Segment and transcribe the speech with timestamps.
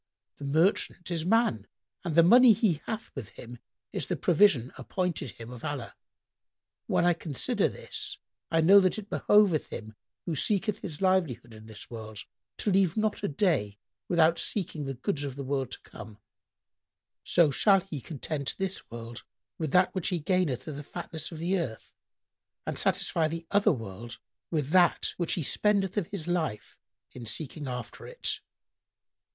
[0.37, 1.67] The merchant is man
[2.03, 3.59] and the money he hath with him
[3.93, 5.93] is the provision appointed him of Allah.
[6.87, 8.17] When I consider this,
[8.49, 9.93] I know that it behoveth him
[10.25, 12.23] who seeketh his livelihood in this world
[12.57, 13.77] to leave not a day
[14.07, 16.17] without seeking the goods of the world to come,
[17.23, 19.23] so shall he content this world
[19.59, 21.93] with that which he gaineth of the fatness of the earth
[22.65, 24.17] and satisfy the other world
[24.49, 26.75] with that which he spendeth of his life
[27.11, 28.39] in seeking after it."